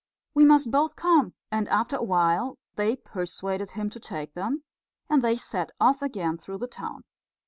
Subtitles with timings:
[0.33, 4.63] "We must both come," and after a while they persuaded him to take them,
[5.11, 7.03] and they set off again through the town.